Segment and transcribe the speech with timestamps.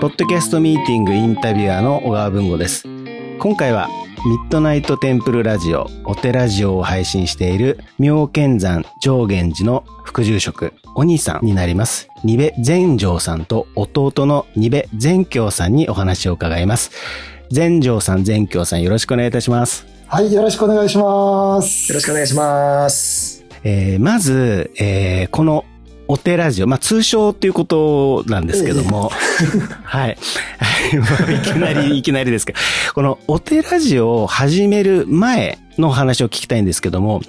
[0.00, 2.84] ポッドキャストミーティングインタビュアーの小川文吾です。
[3.38, 3.86] 今回は
[4.24, 12.08] ミッドナイトテンプルラジオ、お手ラジオを配信している妙見山上源寺の副住職、お兄さんになります。
[12.24, 16.92] 二部全城さんと弟の二部全京さんにお話を伺います。
[17.50, 19.86] 全城さん、全京さんよろしくお願いいたします。
[20.06, 21.92] はい、よろしくお願いします。
[21.92, 23.44] よろしくお願いします。
[23.64, 25.66] えー、まず、えー、この
[26.10, 29.12] お手ラジオ、まあ通称っていうことなんですけども、
[29.84, 30.18] はい。
[30.90, 32.58] いきなり、いきなりですけど、
[32.94, 37.22] このお手ラジオを始める前の話を聞きたいんですけども、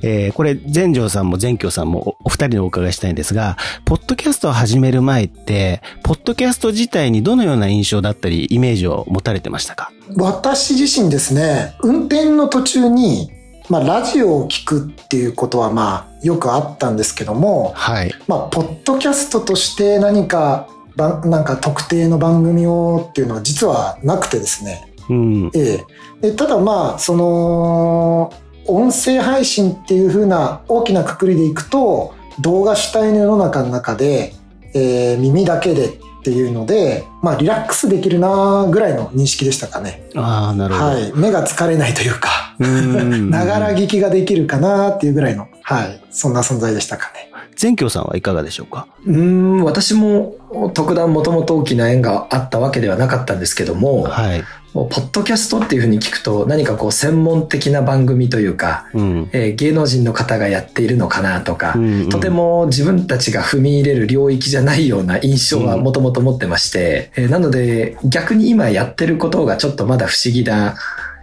[0.00, 9.92] えー、これ、全城さんも全京さんもお二人にお伺いしたいんですが、ポッドキャストを始める前って、ポッドキャスト自体にどのような印象だったり、イメージを持たれてましたか？
[10.16, 13.30] 私自身ですね、運転の途中に、
[13.70, 18.12] まあ、ラジオを聞くっていうことは、まあ、よくあったんですけども、はい。
[18.28, 24.94] まあ、ポッドキャストとして何か、なんか特定の番組をっていうのは実はなくてですね。
[25.08, 25.50] うん。
[25.54, 25.84] え
[26.22, 26.30] え。
[26.30, 28.32] でただまあ、その、
[28.66, 34.34] 音声配信っていうふうな大きなくくりでいくと、動画主体の世の中の中で、
[34.74, 40.08] えー、耳だけでっていうので、まあリラックスできるなぐらいの認識でしたかね。
[40.14, 40.86] ああ、なるほど。
[40.86, 41.12] はい。
[41.14, 46.00] 目が疲れないというか、 ながら聞きができるかなっていうぐらいの、はい。
[46.10, 47.30] そんな存在でしたかね。
[47.56, 48.86] 全京さんはいかがでしょうか？
[49.06, 50.36] うん、私も
[50.74, 54.44] 特段もともと大きな縁があったわけではなかったんですけども、はい。
[54.74, 70.74] ポッドキャストっていうふうに聞くと何かこう専門的な番組というか、うん、えー、芸能人の方がやっているのかなとか、うんうん、とても自分たちが踏み入れる領域じゃないような印象はもともと持ってまして、うん、えー、なので逆に今やってることがちょっとまだ不思議な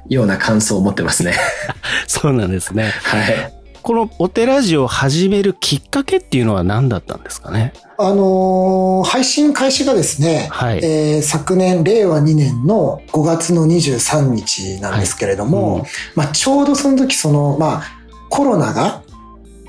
[0.08, 1.34] ような感想を持ってますね。
[2.08, 2.94] そうなんですね。
[3.04, 3.61] はい。
[3.84, 7.74] このお寺ジを始めるきっかけっていうのは何だったんですかね？
[7.98, 17.84] あのー、配信開始がですね、はい、えー、昨年、令和2年の5月の23日なんですけれども、はいうん、まあ、ちょうどその時、その、まあ、
[18.30, 19.03] コロナが、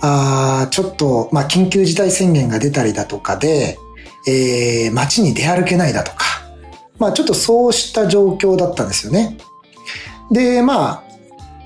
[0.00, 3.78] あちょっと、まあ、緊急事態宣言が出たりだとかで、
[4.26, 6.24] えー、街に出歩けないだとか、
[6.98, 9.36] まあ、ちょっとそうした状況だったんですよね。
[10.30, 11.04] で、まあ、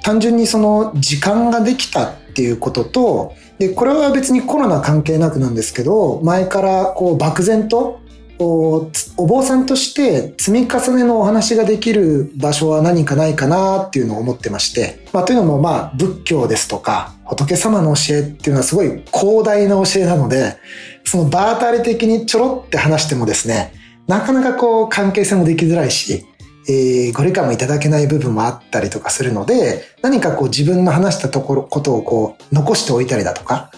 [0.02, 7.98] 単純にその時間ができたっていうことと、で、これは別にコロナ関係なくなんですけど、前からこう漠然と
[8.38, 20.58] お坊さんとして積み重ねのお話ができる場所は何かないかなっていうのを思ってまして、まあというのもまあ仏教ですとか仏様の教えっていうのはすごい広大な教えなので、
[21.04, 23.72] その場当たり的にちょろって話してもですね、
[24.06, 26.26] なかなかこう関係性もできづらいし、
[26.68, 33.70] えー、ご理解もいただけない部分もあったりとかするので、何かこう自分の話したところ、ことをこう残しておいたりだとか、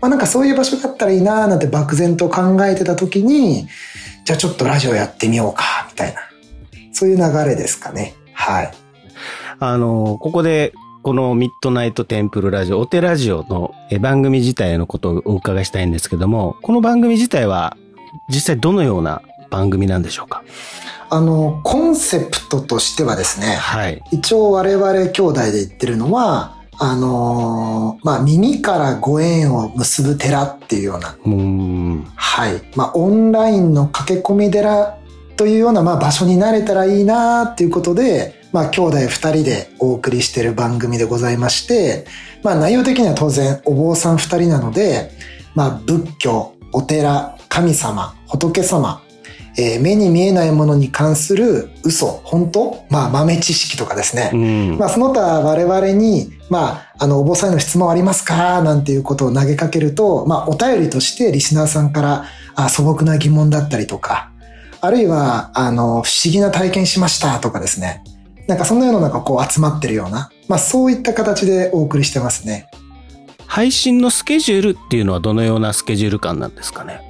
[0.00, 3.68] まあなんかそういう場所だったらいいなーなんて漠然と考えてた時に、
[4.24, 6.20] じゃあちょっとラジオやってみようか、みたいな。
[6.92, 8.14] そういう流れですかね。
[8.32, 8.72] はい。
[9.58, 10.72] あの、ここで、
[11.02, 17.76] このミッドナイトテンプルラジオ、お手ラジオの番組自体のことをお伺いしたいんですけども、この番組自体は
[18.28, 20.44] 実際どのような番組なんでしょうか？
[21.14, 31.28] あの、コンセプトとしてはですね、はい、一応我々兄弟で言ってるのは、あのー、まあ、耳からご縁を結ぶ寺っていうような、う
[32.16, 32.62] はい。
[32.76, 34.96] まあ、オンラインの駆け込み寺
[35.36, 42.06] というような、まあ、場所になれたらいいなっていうことで、まあ、兄弟二人でお送りしている番組でございまして、
[42.42, 45.10] まあ、内容的には当然お坊さん二人なので、
[45.54, 49.02] まあ、仏教、お寺、神様、仏様、
[49.58, 52.84] えー、目に見えないものに関する嘘、本当？
[52.88, 54.30] まあ豆知識とかですね。
[54.32, 58.62] うん、まあその他我々に、まあ、あの、お坊さんへの質問ありますか？
[58.62, 62.24] なんていうことを投げかけると、まあお便りとしてリスナーさんから
[62.54, 64.30] あ素朴な疑問だったりとか、
[64.80, 68.02] あるいは、あの、不思議な体験しましたとかですね。
[68.48, 72.68] なんかそんなようななんかこう集まってるような、まあそういった形でお送りしてますね。
[73.46, 77.02] 配信のスケジュールっていうのはどのようなスケジュール感なんですかね？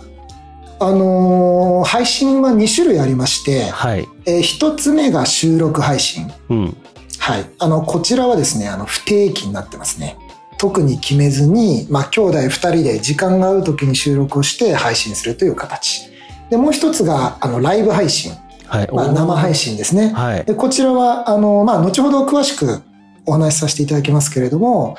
[0.87, 4.09] あのー、配信は2種類ありまして、はい。
[4.27, 6.31] えー、1つ目が収録配信。
[6.49, 6.77] うん。
[7.19, 7.45] はい。
[7.59, 10.17] あの、こちらはですね、あの、不定期になってますね。
[10.59, 16.11] 特に決めずに、まあ、兄弟2人で時間が合う時に収録をして配信するという形。
[16.51, 18.33] で、もう一つが、あの、ライブ配信。
[18.67, 18.89] はい。
[18.93, 20.13] まあ、生配信ですね。
[20.15, 20.45] はい。
[20.45, 22.83] で、こちらは、あの、まあ、後ほど詳しく
[23.27, 24.97] お話しさせていただきますけれども、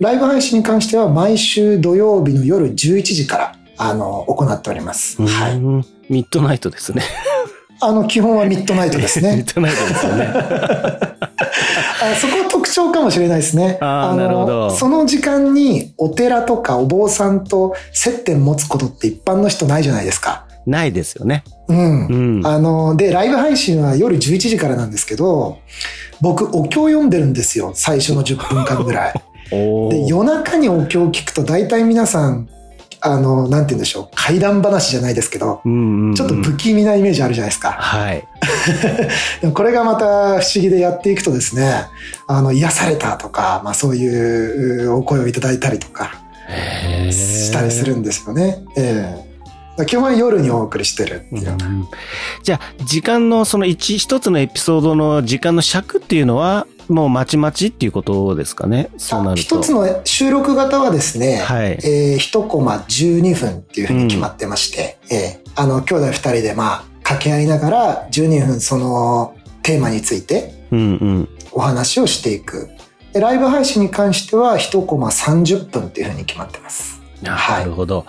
[0.00, 5.20] ライブ配信に関しては毎週土曜日の夜11時から、あの、行っております。
[5.22, 5.58] はい。
[6.12, 7.02] ミッドナイトですね。
[7.80, 9.34] あの、基本はミッドナイトですね。
[9.36, 10.28] ミッドナイトですよね。
[12.02, 13.78] あそこは特徴かもしれないですね。
[13.80, 14.70] あなるほど。
[14.70, 20.46] その時間にお寺とかお坊さんと接点持つことって一般の人ないじゃないですか。
[20.66, 21.44] ないですよね。
[21.68, 22.06] うん。
[22.06, 25.58] うん、あの、で、ライブ配信は夜11時からなんですけど、
[26.20, 27.72] 僕、お経読んでるんですよ。
[27.74, 29.14] 最初の10分間ぐらい。
[29.50, 32.48] で、夜中にお経を聞くと大体皆さん、
[33.04, 34.08] あの、なんて言うんでしょう。
[34.14, 37.72] 怪談話じゃないですけど、うんうんうん、ちょっと不気味なイメージあるじゃないですか。
[37.72, 38.24] はい。
[39.52, 41.86] これがまた不思議でやっていくとですね、
[42.28, 46.22] あの、癒されたとか、まあそういうお声をいただいたりとか、
[47.10, 48.64] したりするんですよね。
[48.76, 49.32] えー
[49.86, 51.88] 基本は夜にお送りしてるっていう、うん、
[52.42, 58.90] じゃあ、時間のその一、一つのエピソードの時間の尺っていうのは、もうまちまちっていうことですかね。
[58.96, 59.58] そうなると。
[59.58, 61.78] 一つの収録型はですね、はい。
[61.84, 71.28] えー、一コマ12分っていうふうに決まってまして、うん、えー、あの、兄弟二人でまあ、掛け合いながら12分そのテーマについて、うんうん。
[71.52, 72.70] お話をしていく。
[73.12, 77.02] でライブ配信に関しては一コマ30分っていうふうに決まってます。
[77.22, 78.06] なるほど。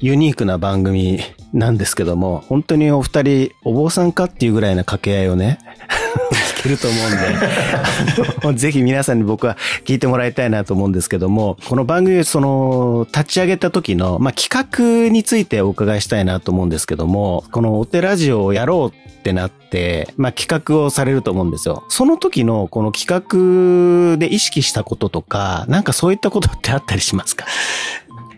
[0.00, 1.20] ユニークな番組
[1.52, 5.58] なんですけども、本当にお二人、お坊さんかっていうぐらいな掛け合いをね、
[6.30, 6.96] 聞けると思
[8.46, 14.48] うんで、 ぜひ皆さんに僕は聞いてもらいたいなと思うんですけども、この番組、その、立ち上げた時の、まあ、企
[15.06, 21.84] 画についてお伺いしたいなと思うんですけども、このお手ラジオをやろうってなって、まあ、企画をされると思うんですよ。
[21.88, 27.46] その時のこの企画で意識したこととか、なんかそういったことってあったりしますか？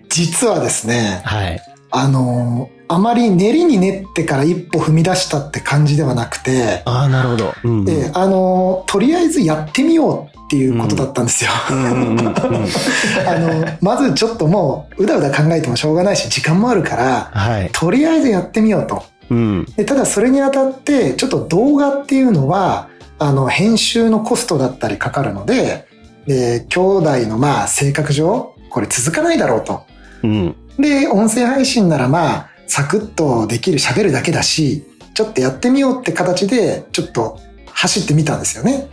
[0.08, 1.60] 実はですね、はい。
[1.92, 7.54] あの、あまり練りに練ってから一歩踏み出したって感じではなくて、ああ、なるほど。
[7.62, 11.52] うんうん、で、あの、とりあえずやってみようっていうことだったんですよ。
[11.70, 19.04] あの、まずちょっともう、うだうだ考えてもしょうがないし、時間もあるから、はい、とりあえずやってみようと。
[19.30, 22.88] うん、でただそれにあたって、ちょっと動画っていうのは、
[23.20, 25.86] あの、編集のコストだったりかかるので、
[26.26, 29.84] で、兄弟のまあ性格上、これ続かないだろうと。
[30.24, 38.88] うん、で、音声配信ならまあ、サクッとできる喋るだけだし、ちょっとやってみようって形で、ちょっと走ってみたんですよね。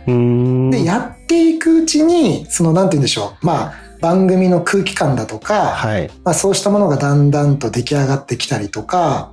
[0.72, 3.46] で、やっていくうちに、その、なんて言うんでしょう。
[3.46, 9.30] まあ、番組の空気感だとか、はい、まあ、そうしたものがだんだんと出来上がってきたりとか、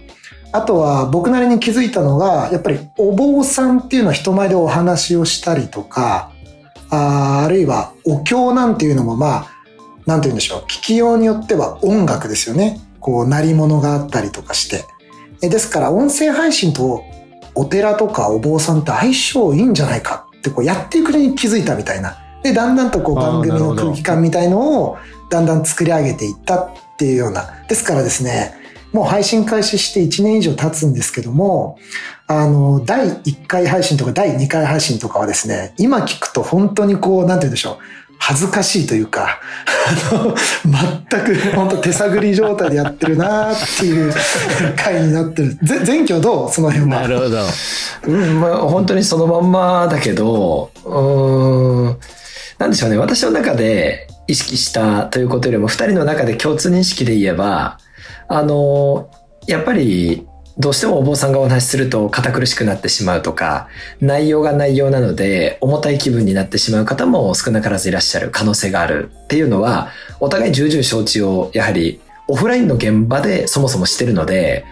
[0.52, 6.32] あとは僕なりに気づいたのが、やっぱりお坊さんっていうのは人前でお話をしたりとか、
[6.92, 9.48] ああるいはお経なんていうのもまあ、
[10.06, 10.60] なんて言うんでしょう。
[10.66, 12.80] 聞きようによっては音楽ですよね。
[13.06, 14.86] こう、鳴り物があったりとかして。
[15.48, 17.04] ですから、音声配信と
[17.54, 22.18] お寺とかお坊さんって相性いいんじゃないかってこうやっていくうちに気づいたみたいな。
[22.42, 24.98] で、だんだんとこう番組の空気感みたいのを
[25.30, 27.48] だんだん作り上げていったっていうような。
[27.70, 28.56] ですからですね、
[28.92, 31.78] もう配信開始して1年以上経つんですけども、
[32.26, 38.05] あの、第1回配信とか第2回配信とかはですね、今聞くと本当にこう、なんて言うんでしょう。
[38.18, 39.40] 恥ずかしいというか、
[40.12, 40.36] あの、
[41.10, 44.14] 全く本当手探り状態でやってるなっていう
[44.76, 45.58] 回になってる。
[45.86, 47.02] 前挙どうその辺は？
[47.02, 47.44] なるほど。
[48.08, 51.98] うん、まあ本当にそのまんまだけど、うん、
[52.58, 52.98] なんでしょうね。
[52.98, 57.78] 私の中で意識したということよりも、二人の中で共通認識で言えば、
[58.28, 59.12] あの、
[59.46, 60.26] やっぱり
[60.58, 63.68] どうしてもお坊さんがお話しすると堅苦しくなってしまうとか、
[64.00, 69.90] 内容が内容なので重たい気分になってしまう方も少なからずいらっしゃる可能性があるっていうのは、
[70.22, 72.00] お互い重々承知をやはり
[72.30, 74.66] オフラインの現場でそもそもしてるので、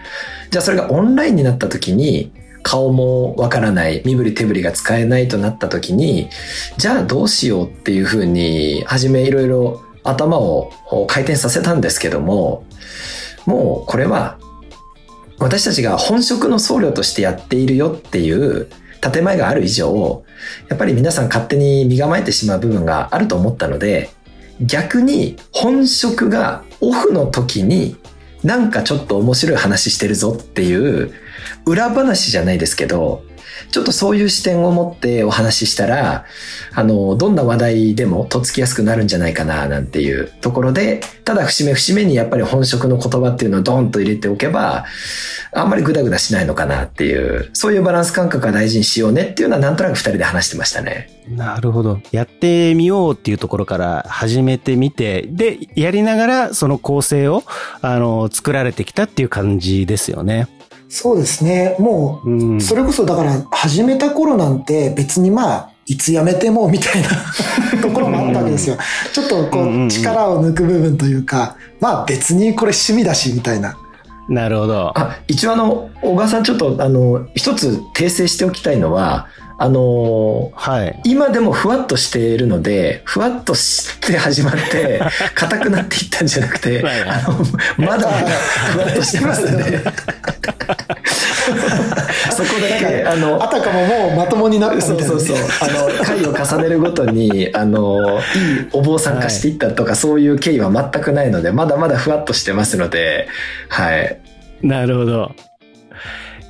[0.50, 2.32] じゃあそれがオンラインになった時に、
[2.62, 6.30] 顔もわからない、身振り手振りが使えないとなった時に、
[6.78, 10.72] じゃあどうしようっていうふうに、はじめいろいろ頭を
[11.06, 12.64] 回転させたんですけども、
[13.44, 14.38] もうこれは
[15.38, 18.68] 私たちが本職の僧侶としてやっているよっていう
[19.00, 20.24] 建前がある以上、
[20.68, 24.10] やっぱり皆さん勝手に身構えてしまう部分があると思ったので、
[24.60, 27.96] 逆に本職がオフの時に
[28.42, 31.12] なんかちょっと面白い話してるぞっていう
[31.66, 33.24] 裏話じゃないですけど、
[33.70, 36.24] ちょっとそういう視点を持ってお話ししたら、
[36.74, 44.84] あの、どんな話題でもとっつきやすくなるんじゃないかな、なんていうところで、ただ節目節目にやっぱり本職の言葉っていうのをドンと入れておけば、
[45.52, 51.08] あんまりグダグダしないのかなっていう、そういうバランス感覚は大事にしようねっていうのはなんとなく二人で話してましたね。
[51.28, 52.00] なるほど。
[52.12, 57.44] やってみようっていうところから始めてみて、で、やりながらその構成を、
[57.80, 60.48] あの、作られてきたっていう感じですよね。
[60.94, 61.74] そうですね。
[61.80, 67.08] もう、それこそだから始めた頃なんて別にまあ、いつやめてもみたいな
[67.82, 68.76] ところもあったわけですよ。
[69.12, 73.76] ちょっとこう、力を抜く部分というか、まあ別にこれ趣味だしみたいな。
[74.28, 74.92] なるほど。
[74.96, 85.00] あ、一応あの、小川さんちょっとあの、一つ訂正しておきたいのは、あのはい、今でもふわっとしているので、ふわっとして始まって、
[85.34, 87.38] 硬くなっていったんじゃなくて、あの、
[87.78, 88.28] まだまだ
[88.72, 89.82] ふわっとしてますね。
[92.34, 95.48] そこだけ、あの、あたかももうまともになったみたいな、そうそうそう。
[95.60, 98.22] あの、回を重ねるごとに、あの、いい
[98.72, 103.28] お坊さん化していったとか、はい、そういう経緯は全くないので、まだまだふわっとしてますので、
[103.68, 104.20] はい。
[104.62, 105.32] なるほど。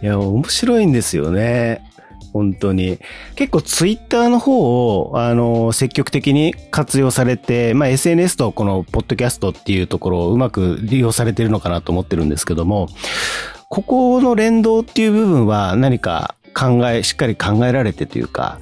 [0.02, 1.82] いや、面白いんですよね。
[2.34, 2.98] 本当に。
[3.36, 12.88] 結構ツイッターの方を、あの、積極的に活用されて、まあ SNS とこのポッドキャストっていうところをうまく利用されてるのかなと思ってるんですけども、
[13.68, 18.58] ここの連動っていう部分は何か考え、しっかり考えられてというか。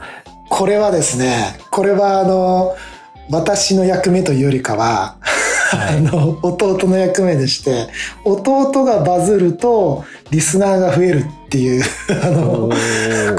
[0.49, 2.77] これはですね、これはあの、
[3.31, 5.17] 私の役目というよりかは、
[5.73, 7.89] あの、弟の役目でして、
[8.25, 11.83] 弟がバズると、リスナーが増えるっていう
[12.23, 12.71] あの、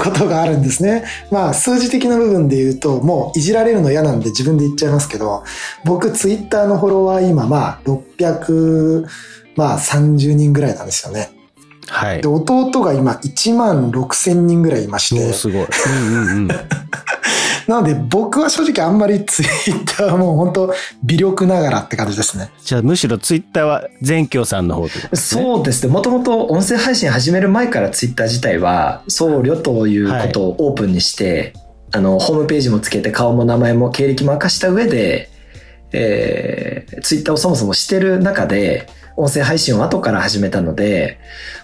[0.02, 1.04] ことがあるんですね。
[1.30, 5.44] まあ、数字的な部分で言うと、もういじられるの嫌なんで自分で言っちゃいますけど、
[5.84, 9.06] 僕、ツイッターのフォロワー今、まあ、600、
[9.56, 11.30] まあ、30人ぐらいなんですよね。
[11.88, 12.22] はい。
[12.22, 15.32] で、弟が今1万6千人ぐらいいまして。
[15.32, 15.62] すごい。
[15.62, 16.48] うんうんうん。
[17.66, 22.50] なので僕は正直あんまりツイッターはもう本当微力ながらって感じですね。
[22.62, 25.92] じゃあむしろツイッターは全京さんの方で、ね、そうですね。
[25.92, 31.52] もともと音声配信始める前からツイッター自体は僧侶ということをオープンにして、はい、
[31.92, 35.30] あの、ホームページもつけて顔も名前も経歴も明かした上で、
[35.92, 41.18] えー、ツイッターをそもそもしてる中で、音声配信を後から始めたので、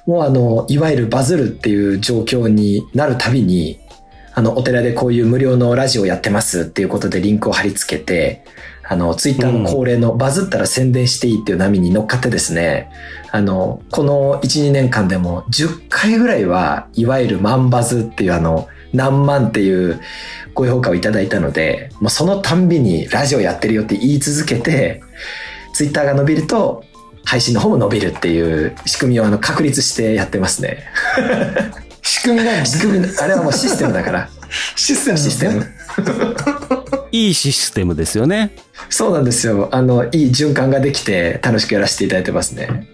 [0.07, 3.81] もうあの、いわゆるバズるっていう状況になるたびに、
[4.33, 8.45] あの、お寺でこういう無料のラジオやってますっていうことでリンクを貼り付けて、
[8.89, 12.91] あの、ツイッターの恒例のバズったら宣伝していいっていう波に乗っかってですね、
[13.31, 20.01] あの、この1、2年間でも10回ぐらいは、いわゆる万バズっていうあの、何万っていう
[20.55, 25.03] ご評価をいただいたので、もうそのたんびにラジオやってるよって言い続けて、
[25.73, 26.85] ツイッターが伸びると、
[27.25, 30.85] 配信の方も伸びるっていう仕組みをあの確立してやってますね。
[32.03, 34.29] 仕組みなん仕組み、あれはもうシステムだから。
[34.77, 35.67] システム、システム。
[37.13, 38.55] いいシステムですよね。
[38.89, 39.69] そうなんですよ。
[39.73, 42.89] あの、いい循環ができて楽しくやらせていただいてますね。